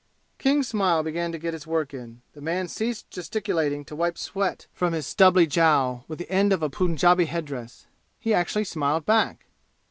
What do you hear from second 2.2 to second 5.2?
The man ceased gesticulating to wipe sweat from his